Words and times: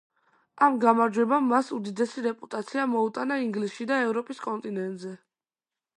ამ 0.67 0.77
გამარჯვებამ 0.85 1.45
მას 1.51 1.69
უდიდესი 1.77 2.25
რეპუტაცია 2.27 2.85
მოუტანა 2.95 3.39
ინგლისში 3.45 3.91
და 3.93 4.03
ევროპის 4.07 4.45
კონტინენტზე. 4.47 5.17